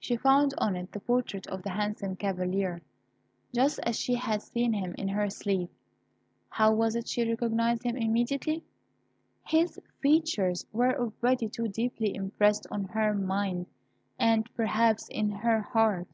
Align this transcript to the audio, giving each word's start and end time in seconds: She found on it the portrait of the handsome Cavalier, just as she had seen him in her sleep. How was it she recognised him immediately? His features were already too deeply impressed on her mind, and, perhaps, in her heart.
She 0.00 0.16
found 0.16 0.52
on 0.58 0.74
it 0.74 0.90
the 0.90 0.98
portrait 0.98 1.46
of 1.46 1.62
the 1.62 1.70
handsome 1.70 2.16
Cavalier, 2.16 2.82
just 3.54 3.78
as 3.84 3.94
she 3.96 4.14
had 4.16 4.42
seen 4.42 4.72
him 4.72 4.96
in 4.98 5.06
her 5.06 5.30
sleep. 5.30 5.70
How 6.48 6.72
was 6.74 6.96
it 6.96 7.06
she 7.06 7.22
recognised 7.22 7.84
him 7.84 7.96
immediately? 7.96 8.64
His 9.44 9.78
features 10.00 10.66
were 10.72 10.98
already 11.00 11.48
too 11.48 11.68
deeply 11.68 12.16
impressed 12.16 12.66
on 12.68 12.86
her 12.86 13.14
mind, 13.14 13.66
and, 14.18 14.52
perhaps, 14.56 15.06
in 15.08 15.30
her 15.30 15.60
heart. 15.60 16.08